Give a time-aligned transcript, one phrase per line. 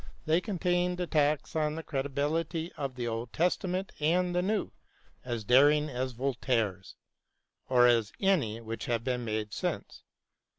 [0.25, 4.71] They contained attacks on the credibility of the Old Testament and of the New
[5.23, 6.95] as daring as Voltaire's,
[7.69, 10.01] or as any which have been made since.